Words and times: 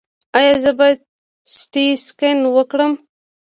ایا 0.37 0.53
زه 0.63 0.71
باید 0.79 0.99
سټي 1.57 1.87
سکن 2.05 2.37
وکړم؟ 2.55 2.93